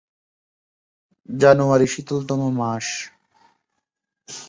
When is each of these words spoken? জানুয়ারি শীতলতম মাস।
জানুয়ারি 1.29 1.87
শীতলতম 1.87 2.41
মাস। 2.57 2.85